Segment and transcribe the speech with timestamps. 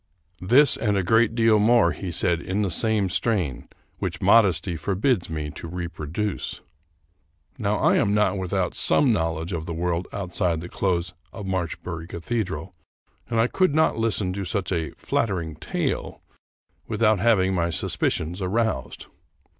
[0.41, 3.69] This and a great deal more he said in the same strain,
[3.99, 6.61] which modesty forbids me to reproduce.
[7.59, 11.45] Now I am not without some knowledge of the world out side the close of
[11.45, 12.73] Marchbury Cathedral,
[13.29, 16.23] and I could not lis ten to such a" flattering tale"
[16.91, 19.05] without having my sus picions aroused.